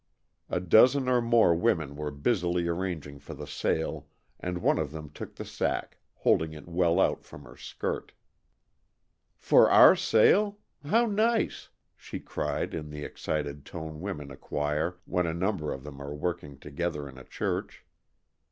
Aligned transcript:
A 0.49 0.59
dozen 0.59 1.07
or 1.07 1.21
more 1.21 1.53
women 1.53 1.95
were 1.95 2.09
busily 2.09 2.67
arranging 2.67 3.19
for 3.19 3.35
the 3.35 3.45
sale, 3.45 4.07
and 4.39 4.57
one 4.57 4.79
of 4.79 4.89
them 4.91 5.11
took 5.11 5.35
the 5.35 5.45
sack, 5.45 5.99
holding 6.15 6.53
it 6.53 6.67
well 6.67 6.99
out 6.99 7.23
from 7.23 7.43
her 7.43 7.55
skirt. 7.55 8.11
"For 9.37 9.69
our 9.69 9.95
sale? 9.95 10.57
How 10.83 11.05
nice!" 11.05 11.69
she 11.95 12.19
cried 12.19 12.73
in 12.73 12.89
the 12.89 13.05
excited 13.05 13.63
tone 13.63 13.99
women 14.01 14.31
acquire 14.31 14.95
when 15.05 15.27
a 15.27 15.35
number 15.35 15.71
of 15.71 15.83
them 15.83 16.01
are 16.01 16.15
working 16.15 16.57
together 16.57 17.07
in 17.07 17.19
a 17.19 17.23
church. 17.23 17.85